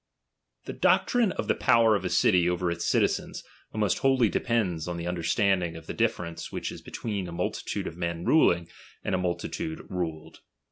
[0.65, 4.97] '}Tht doctrine of the powpr of a city over its citizens, almost wholly depends on
[4.97, 8.67] tlie understanding of the dif ference which is between a multitude of men ruling,
[9.03, 10.39] and a multi lude ruled.